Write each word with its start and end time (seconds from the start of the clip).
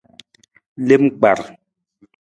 Lem 0.87 1.03
kpar. 1.19 1.39